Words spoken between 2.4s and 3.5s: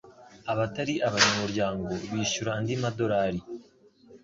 andi madolari.